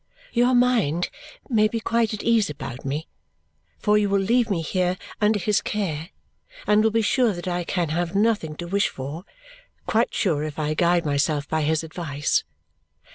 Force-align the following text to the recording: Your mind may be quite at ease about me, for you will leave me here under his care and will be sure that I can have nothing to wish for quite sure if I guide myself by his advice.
Your 0.33 0.55
mind 0.55 1.11
may 1.47 1.67
be 1.67 1.79
quite 1.79 2.11
at 2.11 2.23
ease 2.23 2.49
about 2.49 2.83
me, 2.83 3.07
for 3.77 3.99
you 3.99 4.09
will 4.09 4.17
leave 4.19 4.49
me 4.49 4.63
here 4.63 4.97
under 5.21 5.37
his 5.37 5.61
care 5.61 6.09
and 6.65 6.83
will 6.83 6.89
be 6.89 7.03
sure 7.03 7.33
that 7.33 7.47
I 7.47 7.63
can 7.63 7.89
have 7.89 8.15
nothing 8.15 8.55
to 8.55 8.67
wish 8.67 8.87
for 8.87 9.25
quite 9.85 10.11
sure 10.11 10.41
if 10.43 10.57
I 10.57 10.73
guide 10.73 11.05
myself 11.05 11.47
by 11.47 11.61
his 11.61 11.83
advice. 11.83 12.43